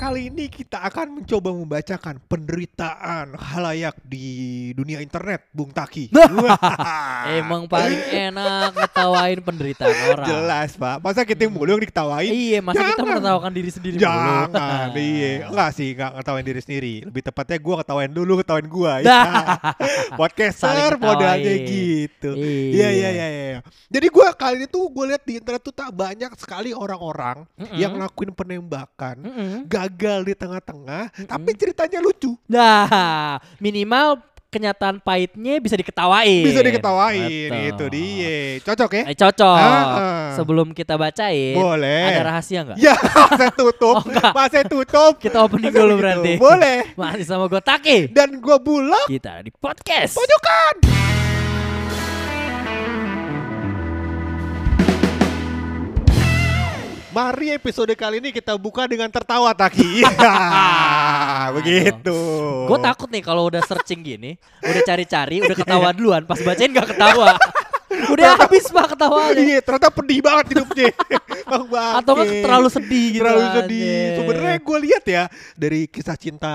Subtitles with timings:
[0.00, 6.08] Kali ini kita akan mencoba membacakan penderitaan halayak di dunia internet, Bung Taki.
[7.36, 10.24] Emang paling enak ngetawain penderitaan orang.
[10.24, 11.04] Jelas, Pak.
[11.04, 12.32] Masa kita yang mulu yang diketawain?
[12.32, 13.08] Iya, masa kita Jangan.
[13.12, 14.04] menertawakan diri sendiri mulu.
[14.08, 15.32] Jangan, iya.
[15.52, 16.94] Enggak sih, enggak ngetawain diri sendiri.
[17.04, 18.92] Lebih tepatnya gua ngetawain dulu, ngetawain gua.
[19.04, 19.60] Dah.
[20.18, 21.68] Podcaster Saling modalnya ketawain.
[21.68, 22.30] gitu.
[22.40, 22.88] Iya.
[22.88, 23.58] Iya, iya, iya, iya.
[23.92, 27.76] Jadi gua kali ini tuh gue lihat di internet tuh tak banyak sekali orang-orang Mm-mm.
[27.76, 29.68] yang ngelakuin penembakan, Mm-mm.
[29.68, 32.32] gagal di tengah-tengah, tapi ceritanya lucu.
[32.48, 36.42] Nah, minimal kenyataan pahitnya bisa diketawain.
[36.42, 37.70] Bisa diketawain, Betul.
[37.70, 38.38] itu dia.
[38.66, 39.02] Cocok ya?
[39.06, 39.56] Eh, cocok.
[39.62, 40.34] Ah.
[40.34, 42.10] Sebelum kita bacain, Boleh.
[42.10, 42.76] ada rahasia nggak?
[42.82, 42.98] Ya,
[43.38, 44.02] saya tutup.
[44.02, 44.32] Oh, enggak.
[44.34, 45.22] Masih tutup.
[45.22, 46.34] Kita opening dulu berarti.
[46.36, 46.90] Boleh.
[47.00, 48.10] Masih sama gue Taki.
[48.10, 50.18] Dan gua bulak Kita di podcast.
[50.18, 50.74] pojokan.
[57.10, 60.02] Mari episode kali ini kita buka dengan tertawa Taki.
[61.40, 62.14] Ya, begitu.
[62.68, 66.94] Gue takut nih kalau udah searching gini, udah cari-cari, udah ketawa duluan, pas bacain gak
[66.94, 67.34] ketawa.
[67.90, 69.34] Udah habis pak ketawanya.
[69.36, 70.90] Iya, ternyata pedih banget hidupnya.
[71.98, 73.22] Atau kan terlalu sedih gitu.
[73.22, 73.54] terlalu kan.
[73.58, 73.82] sedih.
[73.82, 74.16] Iya.
[74.16, 75.22] Sebenarnya gue lihat ya
[75.54, 76.54] dari kisah cinta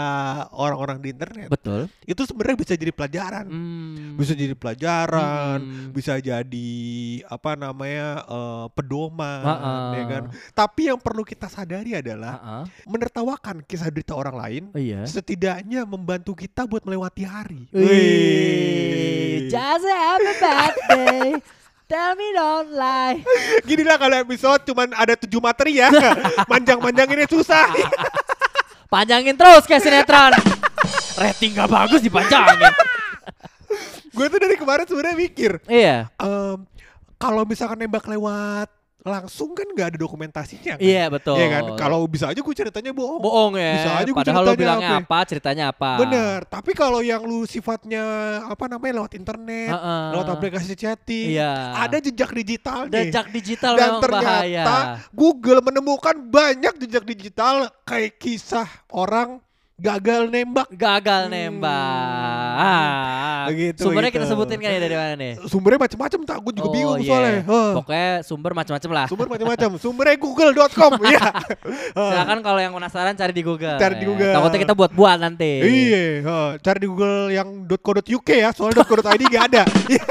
[0.50, 1.92] orang-orang di internet betul.
[2.02, 3.46] itu sebenarnya bisa jadi pelajaran.
[3.46, 4.16] Hmm.
[4.16, 5.92] Bisa jadi pelajaran, Hmm.
[5.92, 6.72] bisa jadi
[7.26, 9.74] apa namanya eh, pedoman, Ha-ha.
[9.94, 10.24] ya kan.
[10.54, 12.64] Tapi yang perlu kita sadari adalah Ah, ah.
[12.86, 15.04] menertawakan kisah derita orang lain, Oh iya.
[15.04, 17.68] setidaknya membantu kita buat melewati hari.
[17.70, 21.25] Wih, just have a bad day.
[21.86, 23.22] Tell me don't lie.
[23.70, 25.94] Gini lah kalau episode cuman ada tujuh materi ya,
[26.52, 27.70] manjang-manjang ini susah.
[28.94, 30.34] Panjangin terus kayak sinetron.
[31.14, 32.74] Rating gak bagus dipanjangin.
[34.18, 36.08] Gue tuh dari kemarin sebenarnya mikir, iya.
[36.18, 36.64] em,
[37.20, 38.72] kalau misalkan nembak lewat
[39.06, 40.82] langsung kan nggak ada dokumentasinya kan?
[40.82, 41.38] Iya betul.
[41.38, 41.64] Iya kan?
[41.78, 43.22] Kalau bisa aja gue ceritanya bohong.
[43.22, 43.74] bohong ya.
[43.78, 45.06] Bisa aja gua Padahal lo ceritanya bilangnya apa.
[45.06, 45.92] apa, ceritanya apa.
[46.02, 46.38] Bener.
[46.50, 48.02] Tapi kalau yang lu sifatnya
[48.50, 50.04] apa namanya lewat internet, Heeh.
[50.18, 51.54] lewat aplikasi chatting, Iya.
[51.78, 53.14] ada jejak digital nih.
[53.14, 54.66] Jejak digital Dan ternyata bahaya.
[55.14, 59.38] Google menemukan banyak jejak digital kayak kisah orang
[59.76, 60.68] gagal nembak.
[60.72, 61.34] Gagal Hmm.
[61.34, 62.54] nembak.
[62.56, 63.44] Ah.
[63.46, 64.24] Begitu, Sumbernya begitu.
[64.24, 65.34] kita sebutin kan ya dari mana nih?
[65.46, 66.38] Sumbernya macam-macam tak?
[66.40, 67.06] Gue juga Oh, bingung iya.
[67.06, 67.34] soalnya.
[67.44, 67.72] Heh.
[67.76, 69.06] Pokoknya sumber macam-macam lah.
[69.06, 69.70] Sumber macam-macam.
[69.78, 70.92] Sumbernya google.com.
[71.06, 71.22] Iya.
[71.22, 72.10] Heh.
[72.10, 73.78] Silakan kalau yang penasaran cari di Google.
[73.78, 74.08] Cari di ya.
[74.08, 74.34] Google.
[74.34, 75.52] Takutnya kita buat-buat nanti.
[75.62, 76.50] Iya, heh.
[76.58, 79.64] cari di Google yang .co.uk ya, soalnya .co.id gak ada.
[79.86, 80.06] Iya.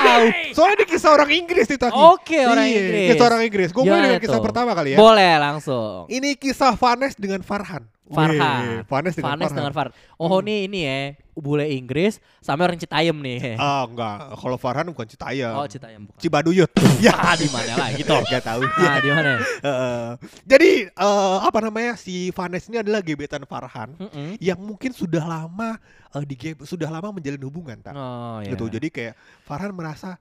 [0.00, 0.26] Tahu.
[0.56, 1.92] soalnya di kisah orang Inggris itu tadi.
[1.92, 3.06] Oke, orang Iya, Inggris.
[3.10, 3.68] Kisah orang Inggris.
[3.70, 4.44] Gue mulai dengan kisah tuh?
[4.44, 4.98] pertama kali ya.
[4.98, 6.08] Boleh langsung.
[6.08, 7.84] Ini kisah Vanes dengan Farhan.
[8.10, 8.62] Farhan.
[8.84, 9.56] Vanes dengan Vanes Farhan.
[9.56, 9.92] dengan Farhan.
[10.16, 10.98] Oh, nih ini ya,
[11.32, 13.54] bule Inggris sama orang Citayam nih.
[13.54, 14.34] Ah, enggak.
[14.34, 15.54] Kalau Farhan bukan Citayam.
[15.54, 16.18] Oh, Citayam bukan.
[16.18, 16.70] Cibaduyut.
[17.06, 18.10] ya, Ah, di mana lah gitu.
[18.26, 18.60] Gak tahu.
[18.66, 19.32] Ah, di mana?
[19.40, 20.06] Heeh.
[20.42, 24.36] jadi eh, apa namanya si Vanes ini adalah gebetan Farhan Mm-mm.
[24.38, 25.78] yang mungkin sudah lama
[26.10, 28.52] eh, di sudah lama menjalin hubungan tak Oh, iya.
[28.52, 30.18] gitu jadi kayak Farhan merasa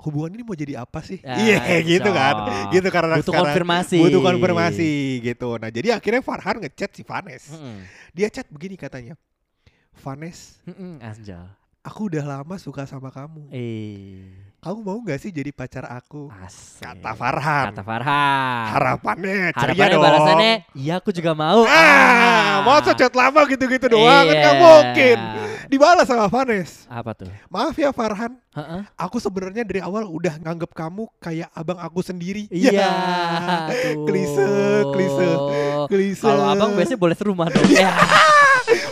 [0.00, 1.58] hubungan ini mau jadi apa sih Ya, iya
[1.92, 2.34] gitu kan
[2.70, 3.98] gitu karena Butuh sekarang konfirmasi.
[3.98, 4.90] butuh konfirmasi
[5.22, 7.84] gitu nah jadi akhirnya Farhan ngechat si Vanes Mm-mm.
[8.10, 9.14] dia chat begini katanya
[9.94, 11.52] Vanes Mm-mm, Anjal.
[11.80, 14.24] aku udah lama suka sama kamu Eh,
[14.58, 16.80] kamu mau nggak sih jadi pacar aku asik.
[16.82, 18.64] kata Farhan Kata Farhan.
[18.70, 21.64] harapannya ceria Harapannya dong balasannya, iya aku juga mau.
[21.64, 24.36] Ah, mau chat lama gitu-gitu doang kan Iya.
[24.38, 25.18] nggak mungkin.
[25.70, 26.82] Dibalas sama Vanes.
[26.90, 27.30] Apa tuh?
[27.46, 28.82] Maaf ya Farhan, Heeh.
[28.98, 32.50] aku sebenarnya dari awal udah nganggep kamu kayak abang aku sendiri.
[32.50, 32.74] Iya.
[32.74, 32.90] Ya,
[34.02, 34.50] klise,
[34.90, 35.28] klise,
[35.86, 36.26] klise.
[36.26, 37.70] Kalau abang biasanya boleh serumah dong.
[37.80, 37.94] Ya.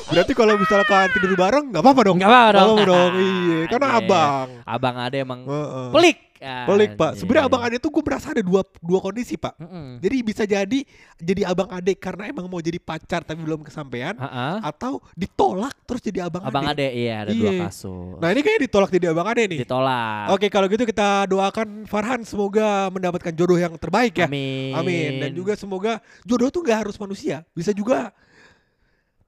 [0.08, 2.16] Berarti kalau misalkan tidur bareng nggak apa-apa dong.
[2.16, 2.68] Nggak apa-apa dong.
[2.78, 3.10] Nggak dong.
[3.18, 3.98] Iya, karena Iya.
[4.00, 4.46] abang.
[4.64, 5.86] Abang ada emang Heeh.
[5.90, 6.16] pelik.
[6.40, 7.10] Pelik pak.
[7.12, 7.20] Anjing.
[7.20, 9.54] Sebenarnya abang ade tuh gue berasa ada dua dua kondisi pak.
[9.56, 9.98] Mm-mm.
[9.98, 10.80] Jadi bisa jadi
[11.18, 14.56] jadi abang ade karena emang mau jadi pacar tapi belum kesampaian, Heeh.
[14.62, 16.84] atau ditolak terus jadi abang, Abang ade.
[16.84, 17.60] ade iya ada dua Iya.
[17.66, 18.16] kasus.
[18.18, 19.58] Nah ini kayaknya ditolak jadi abang ade nih.
[19.62, 20.26] Ditolak.
[20.30, 24.26] Oke kalau gitu kita doakan Farhan semoga mendapatkan jodoh yang terbaik ya.
[24.26, 24.72] Amin.
[24.72, 25.10] Amin.
[25.18, 28.14] Dan juga semoga jodoh tuh nggak harus manusia, bisa juga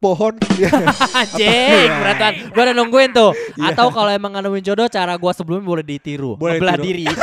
[0.00, 0.34] pohon.
[1.20, 2.32] Anjing, beratan.
[2.50, 3.30] Gue udah nungguin tuh.
[3.60, 3.76] Iya.
[3.76, 6.34] Atau kalau emang nemuin jodoh, cara gue sebelumnya boleh ditiru.
[6.40, 7.04] Boleh Belah diri.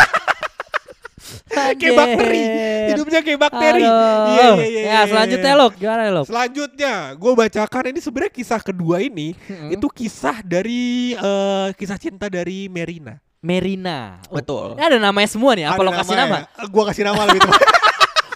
[1.58, 2.44] kayak bakteri.
[2.94, 3.84] Hidupnya kayak bakteri.
[3.84, 4.82] Iya iya iya.
[4.86, 6.24] Ya, selanjutnya lo gimana lo?
[6.24, 9.74] Selanjutnya, gue bacakan ini sebenarnya kisah kedua ini Hmm.
[9.74, 13.18] itu kisah dari eh, kisah cinta dari Merina.
[13.42, 14.22] Merina.
[14.30, 14.78] Oh, Betul.
[14.78, 15.66] Ini ada namanya semua nih.
[15.70, 16.38] Apa Ada lo kasih nama?
[16.70, 17.62] Gue kasih nama lebih tepat.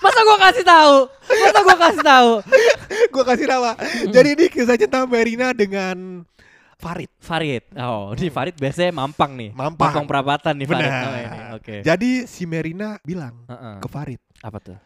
[0.02, 0.96] Masa gue kasih tahu?
[1.30, 2.32] Masa gue kasih tahu?
[3.14, 3.72] gue kasih nama.
[4.10, 6.26] Jadi ini kisah cinta Merina dengan
[6.82, 7.14] Farid.
[7.22, 7.64] Farid.
[7.78, 9.54] Oh, ini Farid biasanya mampang nih.
[9.54, 10.10] Mampang.
[10.10, 11.54] perapatan nih Farid Benar.
[11.62, 11.76] Oke.
[11.86, 13.78] Jadi si Merina bilang Heeh.
[13.78, 14.78] ke Farid, Apa tuh?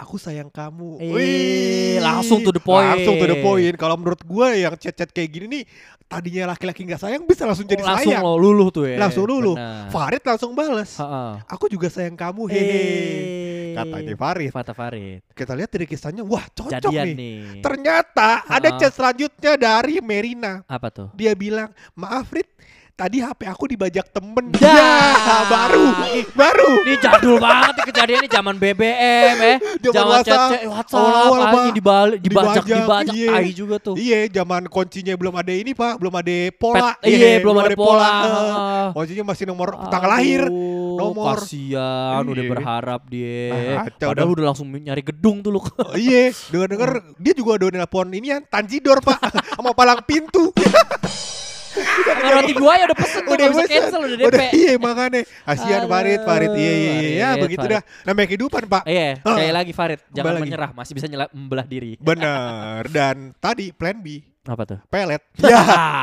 [0.00, 0.96] Aku sayang kamu.
[0.96, 2.88] Eh, langsung to the point.
[2.88, 3.74] Langsung to the point.
[3.76, 5.62] Kalau menurut gue yang chat-chat kayak gini nih,
[6.08, 8.24] tadinya laki-laki nggak sayang bisa langsung jadi langsung sayang.
[8.24, 8.96] lo luluh tuh ya.
[8.96, 9.54] Langsung luluh.
[9.54, 9.92] Benar.
[9.92, 10.96] Farid langsung bales.
[10.96, 11.32] Heeh.
[11.44, 12.64] Aku juga sayang kamu, hehe.
[12.64, 13.76] Eh.
[13.76, 14.50] Katanya Farid.
[14.50, 15.20] Kata Farid.
[15.36, 17.14] Kita lihat dari kisahnya, wah cocok Jadian nih.
[17.14, 17.38] nih.
[17.62, 18.80] Ternyata ada Ha-ha.
[18.80, 20.64] chat selanjutnya dari Merina.
[20.66, 21.08] Apa tuh?
[21.14, 22.48] Dia bilang, maaf Rid,
[23.00, 24.52] tadi HP aku dibajak temen.
[24.52, 24.60] Dah.
[24.60, 24.92] Ya,
[25.48, 25.84] baru,
[26.36, 26.70] baru.
[26.84, 29.56] Ini jadul banget kejadian ini zaman BBM eh.
[29.80, 30.50] Zaman WhatsApp.
[30.52, 31.64] chat WhatsApp Pak.
[31.72, 33.30] dibalik dibajak Dibajak, dibajak iya.
[33.32, 33.94] tai juga tuh.
[33.96, 36.92] Iya, zaman kuncinya belum ada ini pak, belum ada pola.
[37.00, 38.04] Pet- iya, belum ada pola.
[38.04, 38.86] Eh, Heeh.
[38.92, 40.42] Kuncinya masih nomor tanggal lahir.
[40.44, 41.40] Aduh, nomor.
[41.40, 42.50] Kasian udah Iya.
[42.50, 43.48] berharap dia.
[43.80, 44.34] Ah, kacau Padahal dah.
[44.36, 45.60] udah langsung nyari gedung tuh lu.
[45.60, 49.16] Oh, iya, denger-denger dia juga udah nelpon ini ya, Tanjidor pak,
[49.56, 50.52] sama palang pintu.
[51.80, 54.26] Sama roti buaya udah pesen tuh, udah bisa cancel udah DP.
[54.26, 55.20] Udah, iya makanya.
[55.42, 56.50] Kasihan Farid, Farid.
[56.52, 57.10] Iya, iya, iya.
[57.16, 57.74] Ya, begitu Farid.
[57.74, 57.82] dah.
[58.04, 58.82] Namanya kehidupan pak.
[58.84, 60.42] Iya, sekali lagi Farid, jangan lagi.
[60.42, 61.92] menyerah, masih bisa nyela- membelah diri.
[62.02, 62.82] Bener.
[62.86, 64.78] Dan tadi plan B, Apa tuh?
[64.86, 65.22] pelet.
[65.42, 65.60] Ya.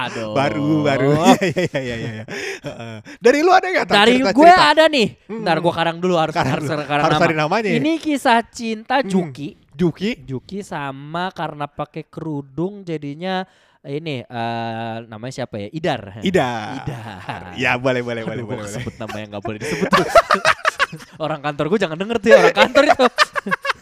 [0.07, 0.31] Aduh.
[0.31, 1.09] baru baru
[1.41, 2.25] Iya, iya iya iya
[2.59, 2.95] Heeh.
[3.17, 4.65] dari lu ada nggak Dari cerita- gue cerita?
[4.67, 5.07] ada nih.
[5.25, 5.41] Hmm.
[5.41, 6.83] Ntar gue karang dulu harus Karang harus, dulu.
[6.83, 7.37] karang Harus nama.
[7.39, 7.71] namanya.
[7.71, 9.09] Ini kisah cinta Hmm.
[9.09, 9.49] Juki.
[9.73, 13.45] Juki Juki sama karena pakai kerudung jadinya
[13.89, 15.67] ini eh, namanya siapa ya?
[15.69, 16.01] Idar.
[16.19, 17.41] Ida Idar.
[17.55, 18.71] ya boleh boleh boleh Aduh, boleh, boleh.
[18.71, 19.89] sebut nama yang gak boleh disebut
[21.23, 23.05] orang kantor gue jangan denger tuh ya orang kantor itu.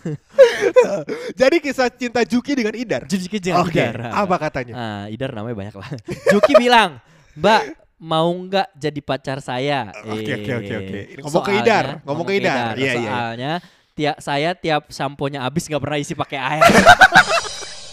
[1.35, 3.95] jadi kisah cinta Juki dengan Idar Juki jangan oke Idar.
[4.11, 5.89] apa katanya Ah, Idar namanya banyak lah.
[6.33, 6.97] Juki bilang,
[7.33, 7.61] Mbak
[7.97, 9.89] mau nggak jadi pacar saya?
[10.03, 10.99] Oke, oke, oke, oke.
[11.09, 12.73] Eh, Ngomong ke Idar, ngomong ke Idar.
[12.75, 13.09] Iya, iya, iya.
[13.09, 13.51] Soalnya
[13.95, 16.63] tiap saya tiap samponya habis nggak pernah isi pakai air.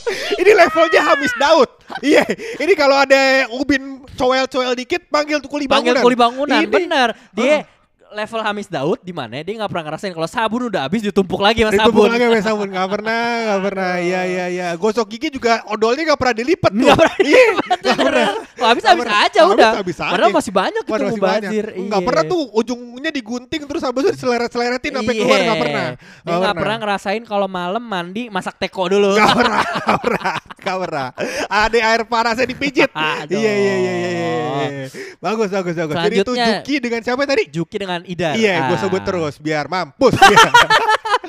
[0.40, 1.70] ini levelnya Hamis Daud.
[2.00, 2.24] Iya
[2.58, 6.00] ini kalau ada ubin coel-coel dikit panggil tuh kuli bangunan.
[6.00, 7.08] Panggil kuli bangunan, Ini- bener.
[7.34, 7.64] Dia
[8.12, 11.60] level Hamis Daud di mana dia nggak pernah ngerasain kalau sabun udah habis ditumpuk lagi
[11.60, 12.10] sama Ditumpuk sabun.
[12.10, 16.18] lagi sama sabun Gak pernah Gak pernah Iya iya iya Gosok gigi juga Odolnya gak
[16.18, 17.44] pernah dilipat tuh Nggak pernah Iya
[17.78, 18.28] Gak pernah
[18.62, 19.72] habis habis aja Habis- udah.
[19.74, 20.12] habis aja.
[20.12, 21.50] Padahal masih banyak itu masih banyak.
[21.50, 21.66] mubazir.
[21.74, 22.06] Nggak Iya.
[22.06, 25.44] pernah tuh ujungnya digunting terus habis itu diseleret-seleretin sampai keluar Iya.
[25.44, 25.86] nggak pernah.
[26.22, 29.12] Dia nggak pernah ngerasain kalau malam mandi masak teko dulu.
[29.12, 31.06] Gak pernah, gak pernah, gak pernah.
[31.48, 32.90] Ada air panasnya dipijit.
[33.32, 34.86] Iya, iya, iya, iya, iya.
[35.18, 35.94] Bagus, bagus, bagus.
[35.96, 37.42] Jadi itu Juki dengan siapa tadi?
[37.48, 38.34] Juki dengan Idar.
[38.34, 38.80] Iya, gue Ah.
[38.80, 40.14] sebut terus biar mampus.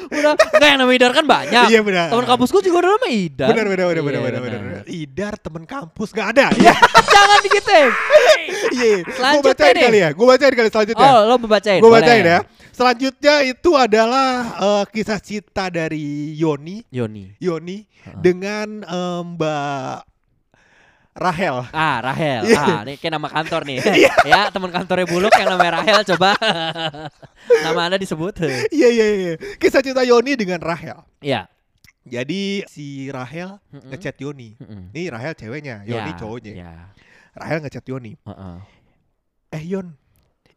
[0.03, 0.19] Iya.
[0.19, 1.65] Udah, enggak yang namanya Idar kan banyak.
[1.73, 2.07] Iya benar.
[2.11, 3.47] Teman kampusku juga udah namanya Idar.
[3.49, 4.83] Benar, benar, benar, Iya, benar, benar, benar.
[4.85, 6.45] Idar temen kampus gak ada.
[6.53, 6.73] Iya,
[7.07, 7.91] Jangan digituin.
[8.77, 8.95] iya.
[9.01, 10.09] Gue Selanjutnya bacain kali ya.
[10.11, 11.07] Gue bacain kali selanjutnya.
[11.07, 11.79] Oh, lo membacain.
[11.81, 12.39] Gue bacain ya.
[12.73, 16.83] Selanjutnya itu adalah eh, kisah cinta dari Yoni.
[16.89, 17.37] Yoni.
[17.39, 18.17] Yoni Heeh.
[18.19, 19.97] dengan eh, Mbak
[21.13, 21.61] Rahel.
[21.69, 22.41] Ah, Rahel.
[22.49, 22.57] Iya.
[22.57, 23.77] Ah, ini kayak nama kantor nih.
[24.33, 26.33] ya, teman kantornya Buluk yang namanya Rahel coba.
[27.69, 28.41] nama Anda disebut.
[28.73, 29.33] Iya iya iya.
[29.61, 31.05] Kisah cinta Yoni dengan Rahel.
[31.21, 31.45] Iya.
[32.03, 33.93] Jadi si Rahel Mm-mm.
[33.93, 34.57] ngechat Yoni.
[34.57, 34.91] Mm-mm.
[34.91, 36.53] Ini Rahel ceweknya, Yoni Ya, cowoknya.
[36.53, 36.73] Ya.
[37.37, 38.17] Rahel ngechat Yoni.
[38.17, 38.55] Heeh.
[39.53, 39.93] Eh Yon,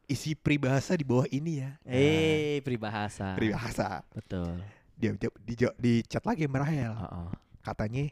[0.08, 1.76] isi peribahasa di bawah ini ya.
[1.84, 3.32] Eh, peribahasa.
[3.32, 4.02] Nah, peribahasa.
[4.10, 4.64] Betul.
[4.96, 6.96] Dia di, di, di chat lagi sama Rahel.
[6.96, 7.28] Heeh.
[7.60, 8.04] Katanya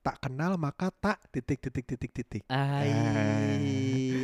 [0.00, 2.42] tak kenal maka tak titik titik titik titik.
[2.46, 2.88] Ai,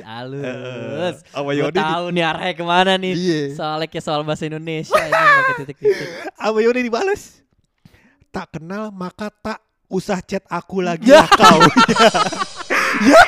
[0.09, 0.41] halus.
[0.41, 3.13] Eh, sama Gue Yoni di- tahu nih arahnya ke mana nih.
[3.13, 3.41] Iya.
[3.53, 6.09] Soalnya kayak soal bahasa Indonesia ini pakai titik-titik.
[6.41, 7.45] Sama Yoni dibales.
[8.29, 11.25] Tak kenal maka tak usah chat aku lagi Ya.
[11.27, 11.61] kau.
[13.03, 13.21] ya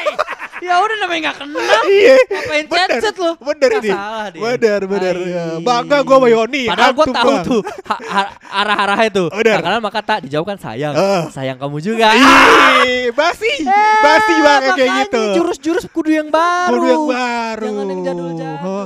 [0.60, 1.82] udah namanya gak kenal.
[1.88, 2.14] Iya.
[2.24, 3.32] Ngapain chat-chat lu?
[3.38, 3.90] bener ini.
[3.90, 4.40] salah dia.
[4.40, 5.14] Bener, bener.
[5.16, 5.62] Ai.
[5.62, 6.62] Bangga gua sama Yoni.
[6.66, 7.44] Padahal gue tahu bang.
[7.44, 9.24] tuh ha- ha- arah-arah itu.
[9.30, 9.54] Bener.
[9.54, 10.92] Tak kenal maka tak dijawabkan sayang.
[10.92, 11.22] Eh.
[11.30, 12.10] Sayang kamu juga.
[12.10, 13.52] Ih, basi,
[13.98, 15.22] basi Eh, banget kayak gitu.
[15.36, 16.72] Jurus-jurus kudu yang baru.
[16.74, 17.64] Kudu yang baru.
[17.64, 18.84] Jangan yang jadul-jadul.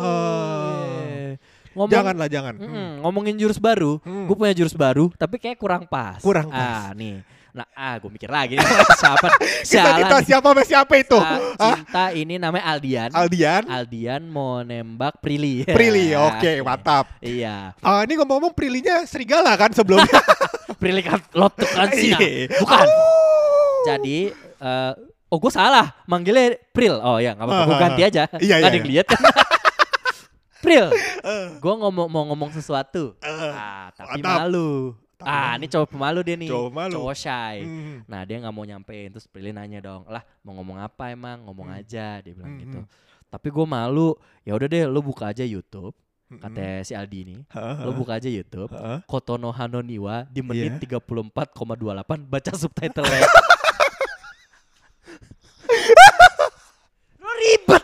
[1.73, 2.55] Ngomong, Janganlah, jangan.
[2.55, 4.29] Mm-mm, ngomongin jurus baru, Hmm.
[4.29, 6.21] gue punya jurus baru, tapi kayak kurang pas.
[6.21, 6.93] Kurang Ah, pas.
[6.93, 7.25] nih.
[7.53, 8.57] Nah, ah, gue mikir lagi.
[8.57, 8.65] nih,
[8.97, 9.29] siapa?
[10.01, 11.15] Kita siapa sama siapa itu?
[11.15, 11.77] Ah, Hah?
[11.77, 13.13] cinta ini namanya Aldian.
[13.13, 15.61] Aldian, Aldian mau nembak Prilly.
[15.77, 16.17] Prilly.
[16.17, 17.13] Oke, mantap.
[17.21, 17.77] Iya.
[17.79, 20.09] Ah, ini ngomong-ngomong Prilly-nya serigala kan sebelumnya?
[20.81, 22.17] Prilly kan lotuk kan Cina.
[22.17, 22.57] Iya.
[22.57, 22.87] Bukan.
[22.89, 23.85] Au.
[23.85, 24.93] Jadi eh
[25.29, 26.97] oh gue salah manggilnya Pril.
[26.97, 27.65] Oh ya nggak apa-apa.
[27.65, 28.23] Gue Ah, ganti aja.
[28.39, 29.21] iya, ada iya, yang lihat kan.
[30.63, 33.19] Pril, Eh, gue ngomong mau ngomong sesuatu.
[33.19, 34.47] eh, Ah, tapi mantap.
[34.47, 34.95] malu.
[35.25, 36.51] Ah, ini cowok pemalu dia nih.
[36.51, 36.93] Cowok malu.
[36.99, 37.57] Cowok shy.
[37.63, 37.97] hmm.
[38.07, 41.71] Nah dia nggak mau nyampein terus Prilly nanya dong, lah mau ngomong apa emang ngomong
[41.71, 41.79] Hmm.
[41.79, 42.79] aja dia bilang Hmm, gitu.
[42.83, 42.89] hmm.
[43.29, 44.13] Tapi gue malu.
[44.43, 45.95] Ya udah deh, lu buka aja YouTube.
[46.29, 46.41] Hmm.
[46.41, 47.37] Kata si Aldi ini,
[47.85, 48.73] lu buka aja YouTube.
[49.05, 51.01] Kotono Hanoniwa di menit Iya.
[51.01, 53.21] 34,28 baca subtitle-nya.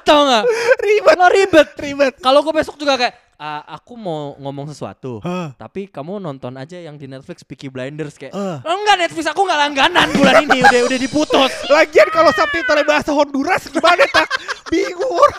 [0.09, 0.45] nggak?
[0.81, 1.17] Ribet.
[1.17, 1.69] Lo ribet.
[1.77, 2.15] Ribet.
[2.19, 5.55] Kalau gue besok juga kayak "Ah, aku mau ngomong sesuatu, Hah.
[5.55, 8.35] tapi kamu nonton aja yang di Netflix Peaky Blinders kayak.
[8.35, 8.59] Eh.
[8.67, 11.53] Enggak Netflix aku nggak langganan bulan ini udah udah diputus.
[11.71, 14.27] Lagian kalau subtitle bahasa Honduras gimana tak?
[14.69, 15.33] Bingung.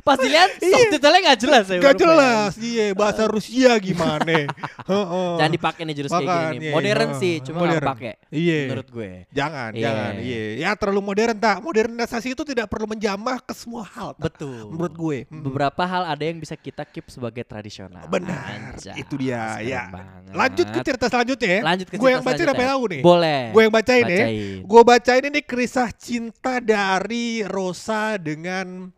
[0.00, 1.78] Pas dilihat subtitlenya nggak jelas ya.
[1.78, 2.52] Gak baru jelas.
[2.56, 4.46] Iya, bahasa Rusia gimana?
[4.90, 5.32] Heeh.
[5.38, 6.64] Jangan dipakai nih jurus kayak gini.
[6.66, 7.20] iya, Modern iya.
[7.20, 8.12] sih, cuma nggak pakai.
[8.30, 8.60] Iya.
[8.70, 9.10] Menurut gue.
[9.30, 9.82] Jangan, Iya.
[9.84, 10.12] jangan.
[10.20, 10.42] Iya.
[10.60, 11.56] Ya terlalu modern tak.
[11.60, 14.14] Modernisasi itu tidak perlu menjamah ke semua hal.
[14.16, 14.70] Betul.
[14.70, 15.18] Menurut gue.
[15.28, 15.42] Hmm.
[15.44, 18.06] Beberapa hal ada yang bisa kita keep sebagai tradisional.
[18.06, 18.78] Benar.
[18.96, 19.58] Itu dia.
[19.60, 19.90] Ya.
[20.30, 21.60] Lanjut ke cerita selanjutnya ya.
[21.66, 22.64] Lanjut ke Gue cerita yang bacain selanjutnya.
[22.66, 23.02] apa tahu nih?
[23.02, 23.40] Boleh.
[23.50, 24.08] Gue yang bacain, ya.
[24.08, 24.58] Bacain.
[24.64, 28.90] Gue bacain ini kisah cinta dari Rosa dengan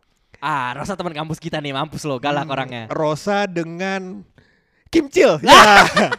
[0.43, 2.91] Ah, rasa teman kampus kita nih, mampus lo, galak orangnya.
[2.91, 4.27] Rosa dengan
[4.89, 5.39] Kim Chill.
[5.43, 6.11] Ya.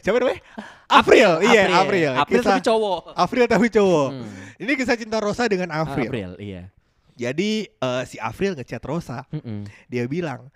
[0.00, 0.40] Siapa namanya?
[0.86, 1.30] April.
[1.42, 2.10] Iya, April.
[2.14, 3.00] April Kisah- tapi cowok.
[3.14, 4.08] April tapi cowok.
[4.10, 4.28] Hmm.
[4.58, 6.08] Ini kisah cinta Rosa dengan Ah, April.
[6.08, 6.68] April, iya.
[7.14, 9.64] Jadi eh, si April ngechat Rosa, Mm-mm.
[9.86, 10.48] dia bilang,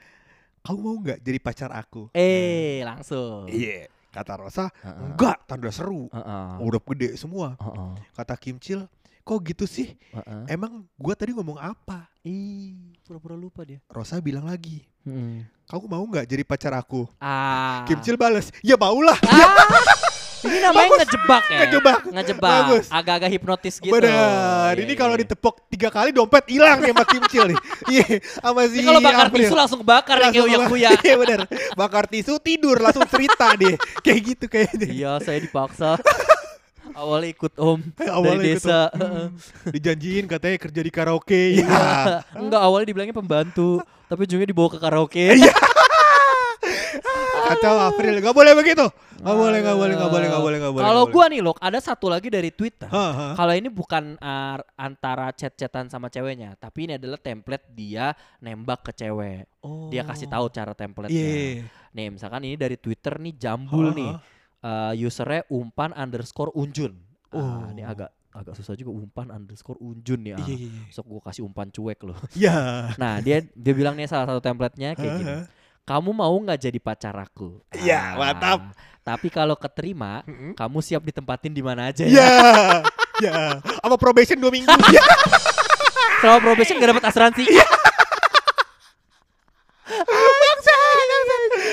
[0.60, 3.44] "Kamu mau nggak jadi pacar aku?" Eh, langsung.
[3.46, 5.00] Iya, kata Rosa, Heeh.
[5.06, 6.08] "Enggak, tanda seru.
[6.08, 6.48] Heeh.
[6.58, 7.90] Udah gede semua." Heeh.
[8.12, 8.84] Kata Kim Chill,
[9.24, 9.96] "Kok gitu sih?
[10.12, 10.42] Heeh.
[10.48, 13.80] Emang gua tadi ngomong apa?" Ih, pura-pura lupa dia.
[13.88, 15.44] Rosa bilang lagi, Mm.
[15.64, 17.84] "Kamu mau nggak jadi pacar aku?" Ah.
[17.84, 19.48] Kim Chill balas, "Ya maulah." Ah.
[20.44, 21.58] Ini namanya ngejebak ya.
[21.64, 21.98] Ngejebak.
[22.04, 22.52] Ngejebak.
[22.52, 22.84] Bagus.
[22.92, 23.96] Agak-agak hipnotis gitu.
[23.96, 24.76] Benar.
[24.76, 25.22] Iya, Ini iya, kalau iya.
[25.24, 27.58] ditepok tiga kali dompet hilang nih sama Kim Chill nih.
[27.96, 28.04] Iya,
[28.44, 29.40] sama si kalau bakar April.
[29.40, 30.90] tisu langsung bakar ya kayak Langsung uyak kuya.
[31.08, 31.40] Iya benar.
[31.72, 33.72] Bakar tisu tidur langsung cerita deh.
[34.04, 34.88] Kayak gitu kayaknya.
[34.92, 35.96] Iya, saya dipaksa.
[36.94, 37.78] Awalnya ikut om
[38.16, 38.80] Awalnya dari ikut desa.
[38.94, 39.30] om.
[39.74, 41.42] Dijanjiin katanya kerja di karaoke.
[41.58, 41.66] Ya.
[41.66, 41.82] Iya.
[42.38, 45.26] Enggak, awalnya dibilangnya pembantu, tapi ujungnya dibawa ke karaoke.
[45.42, 45.54] Iya.
[47.44, 48.24] Kacau April.
[48.24, 48.86] Gak boleh begitu.
[49.20, 50.84] Gak boleh, gak boleh, gak boleh, gak boleh, gak boleh.
[50.84, 52.88] Kalau gua nih, Lok, ada satu lagi dari Twitter.
[53.36, 58.92] Kalau ini bukan uh, antara chat-chatan sama ceweknya, tapi ini adalah template dia nembak ke
[58.96, 59.44] cewek.
[59.60, 59.92] Oh.
[59.92, 61.20] Dia kasih tahu cara template-nya.
[61.20, 61.68] Iya.
[61.94, 64.12] Nih, misalkan ini dari Twitter nih Jambul Hah, nih.
[64.64, 66.96] Uh, usernya umpan underscore unjun.
[67.28, 67.68] Ah, Oh.
[67.68, 70.34] ini agak agak susah juga umpan underscore unjun nih.
[70.34, 70.40] Ah.
[70.40, 70.82] Iya, iya, iya.
[70.88, 72.16] Sok gue kasih umpan cuek loh.
[72.34, 72.88] Ya.
[72.96, 75.34] Nah dia dia bilang nih salah satu template-nya kayak gini.
[75.84, 77.60] Kamu mau nggak jadi pacar aku?
[77.70, 78.58] Iya, Ah, mantap.
[79.04, 80.56] Tapi kalau keterima, Mm-mm.
[80.56, 82.16] kamu siap ditempatin di mana aja ya?
[82.16, 82.28] Ya.
[83.20, 83.60] Ya.
[83.78, 84.64] Apa probation dua minggu?
[84.96, 85.04] Ya.
[86.18, 87.44] Selama probation gak dapat asuransi.
[87.44, 87.66] Iya,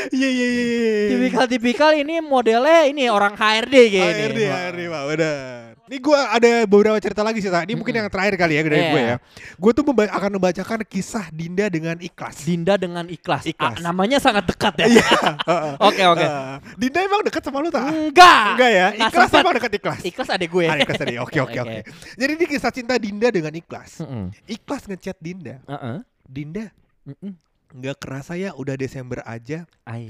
[0.10, 0.48] iya, iya.
[0.48, 1.08] iya.
[1.12, 4.26] Tipikal-tipikal ini modelnya ini orang HRD kayaknya.
[4.26, 5.62] HRD, HRD, Pak, benar.
[5.92, 7.52] Ini gue ada beberapa cerita lagi sih.
[7.52, 8.88] Ini mungkin yang terakhir kali ya dari Iya.
[8.88, 9.16] gue ya.
[9.60, 12.48] Gue tuh memba- akan membacakan kisah Dinda dengan ikhlas.
[12.48, 13.44] Dinda dengan ikhlas.
[13.44, 13.76] Ikhlas.
[13.76, 14.88] Ah, namanya sangat dekat ya.
[14.88, 15.08] Iya.
[15.92, 16.24] Oke oke.
[16.24, 17.92] Eh, Dinda emang deket sama lu, tak?
[17.92, 18.44] Enggak.
[18.56, 18.88] Enggak ya?
[18.90, 19.44] Nggak Ikhlas sempet.
[19.44, 20.00] emang deket ikhlas.
[20.08, 20.64] Ikhlas ada gue.
[20.64, 21.16] Ah, ikhlas tadi.
[21.20, 21.80] Oke, oke, oke.
[22.16, 24.00] Jadi ini kisah cinta Dinda dengan ikhlas.
[24.48, 25.60] Ikhlas ngechat Dinda.
[25.68, 25.98] Heeh.
[26.24, 26.72] Dinda,
[27.04, 27.36] Mm-mm.
[27.72, 29.64] Nggak kerasa ya udah Desember aja.
[29.88, 30.08] Ai.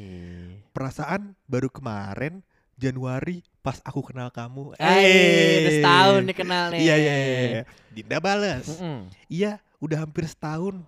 [0.73, 2.41] Perasaan baru kemarin
[2.73, 4.73] Januari pas aku kenal kamu.
[4.73, 5.77] Udah Eh.
[5.77, 6.79] setahun nih kenal nih.
[6.81, 7.63] Iya, iya, iya, iya.
[7.93, 8.65] Dinda balas.
[8.65, 9.05] Mm-mm.
[9.29, 10.81] Iya, udah hampir setahun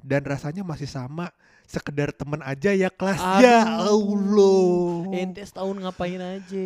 [0.00, 1.28] dan rasanya masih sama.
[1.68, 3.20] Sekedar teman aja ya kelas.
[3.44, 5.04] Ya Allah.
[5.12, 6.64] Ente setahun ngapain aja?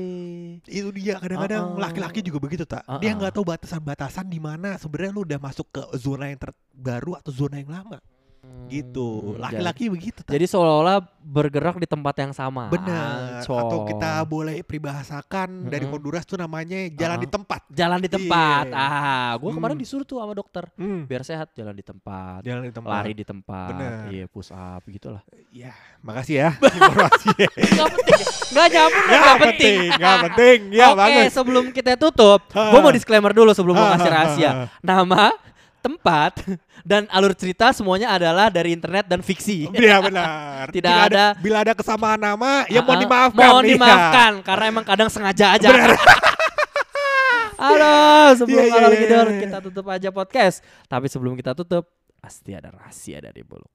[0.63, 1.83] Itu dia kadang-kadang Uh-uh.
[1.83, 2.87] laki-laki juga begitu tak.
[3.03, 3.19] Dia Uh-uh.
[3.19, 7.59] nggak tahu batasan-batasan di mana sebenarnya lu udah masuk ke zona yang terbaru atau zona
[7.59, 7.99] yang lama.
[8.65, 9.37] Gitu.
[9.37, 10.33] Hmm, Laki-laki begitu tak.
[10.33, 12.67] Jadi seolah-olah bergerak di tempat yang sama.
[12.67, 13.45] Benar.
[13.45, 13.61] Ancol.
[13.61, 15.93] Atau kita boleh peribahasakan dari Mm-mm.
[15.93, 17.21] Honduras tuh namanya jalan Uh-uh.
[17.21, 17.61] di tempat.
[17.69, 18.65] jalan di tempat.
[18.67, 18.75] Iya.
[18.75, 19.83] Ah, gua kemarin Hmm.
[19.83, 21.05] disuruh tuh sama dokter Hmm.
[21.05, 22.41] biar sehat jalan di tempat.
[22.43, 22.91] Jalan di tempat.
[22.91, 23.93] Lari di tempat, Bener.
[24.09, 25.21] iya push up gitulah.
[25.49, 27.49] Ya, makasih ya informasinya.
[27.53, 29.77] Gak penting, gak nyambung, Nggak gak penting.
[29.91, 30.59] nggak penting.
[30.71, 31.29] Ya, Oke, bagus.
[31.31, 34.49] sebelum kita tutup, gue mau disclaimer dulu sebelum gue kasih ha, rahasia.
[34.49, 34.67] ha, ha.
[34.81, 35.25] Nama,
[35.83, 36.39] tempat,
[36.91, 39.67] dan alur cerita semuanya adalah dari internet dan fiksi.
[39.75, 40.71] Iya benar.
[40.71, 43.43] Tidak Bila ada- bila ada kesamaan nama ya mohon Ah, dimaafkan.
[43.51, 43.73] Mohon iya.
[43.75, 45.69] dimaafkan karena emang kadang sengaja aja.
[47.63, 49.41] Halo, sebelum iya, tidur iya.
[49.47, 50.63] kita tutup aja podcast.
[50.91, 51.87] Tapi sebelum kita tutup,
[52.19, 53.67] pasti ada rahasia dari Bulu.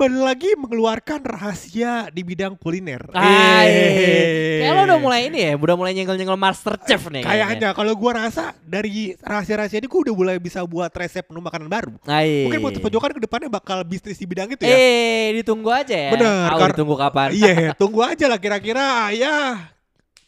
[0.00, 3.04] Kembali lagi mengeluarkan rahasia di bidang kuliner.
[3.12, 3.68] Hai.
[3.68, 4.64] Eh.
[4.64, 7.20] Kayak lo udah mulai ini ya, udah mulai nyenggol-nyenggol master chef nih.
[7.20, 11.68] Kayaknya kalau gua rasa dari rahasia-rahasia ini gua udah mulai bisa buat resep menu makanan
[11.68, 11.92] baru.
[12.08, 12.48] Hai.
[12.48, 14.72] Mungkin buat pojokan ke depannya bakal bisnis di bidang itu ya.
[14.72, 16.10] Eh, ditunggu aja ya.
[16.16, 17.28] Bener, Tahu kar- ditunggu kapan?
[17.36, 19.68] Iya, tunggu aja lah kira-kira ya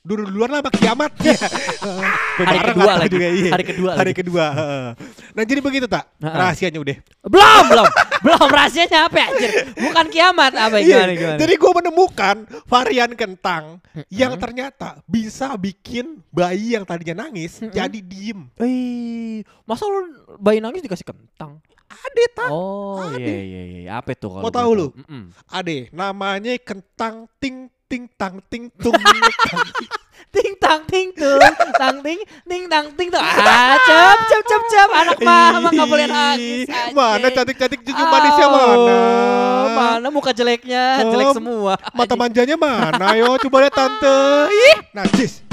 [0.03, 1.13] dulu duluan lah sama kiamat.
[1.23, 1.39] Ya.
[2.51, 3.17] Hari kedua lagi.
[3.49, 4.19] Hari kedua Hari lagi.
[4.19, 4.45] kedua.
[4.51, 4.87] heeh.
[5.31, 6.97] Nah jadi begitu tak rahasianya udah.
[7.23, 7.87] Belum, belum.
[8.23, 9.51] belum rahasianya apa ya, anjir?
[9.79, 11.39] Bukan kiamat apa Iya, gimana gimana?
[11.39, 13.79] Jadi gue menemukan varian kentang
[14.11, 18.51] yang ternyata bisa bikin bayi yang tadinya nangis jadi diem.
[18.59, 20.03] Eh, masa lu
[20.39, 21.63] bayi nangis dikasih kentang?
[21.93, 22.51] Ada tak?
[22.51, 23.21] Oh, Ada.
[23.21, 23.91] iya iya iya.
[24.01, 24.87] Apa itu kalau Mau tahu lu?
[24.97, 25.29] Mm-mm.
[25.47, 28.97] Ade, namanya kentang ting ting tang ting tung.
[30.33, 31.45] Ting tang ting tung,
[31.77, 32.17] tang ting,
[32.49, 33.21] ting tang ting tuh.
[33.21, 34.89] Ah, cep cep cep cep.
[34.89, 36.73] Anak mah mah nggak boleh nangis.
[36.97, 37.37] Mana anjing.
[37.37, 38.97] cantik-cantik cucu manisnya Oh, mana?
[39.77, 41.77] Mana muka jeleknya, Oh, jelek semua.
[41.93, 43.13] Mata manjanya mana?
[43.13, 44.49] Yo, coba lihat tante.
[44.49, 45.45] Ih, najis.